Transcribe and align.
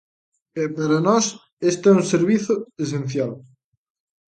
E 0.61 0.63
para 0.77 0.97
nós 1.07 1.25
este 1.71 1.85
é 1.89 1.95
un 1.99 2.03
servizo 2.13 2.53
esencial. 2.83 3.31